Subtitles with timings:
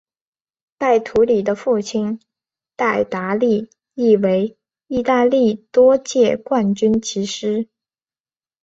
[0.79, 2.19] 戴图理的父亲
[2.75, 7.67] 戴达利亦为意大利多届冠军骑师。